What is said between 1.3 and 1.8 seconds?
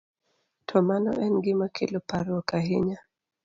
gima